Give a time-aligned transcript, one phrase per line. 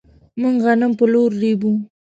[0.39, 1.71] موږ غنم په لور ريبو.